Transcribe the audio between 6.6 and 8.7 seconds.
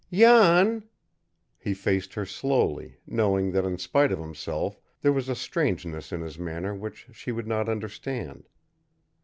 which she would not understand.